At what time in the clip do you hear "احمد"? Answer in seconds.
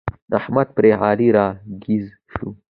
0.37-0.67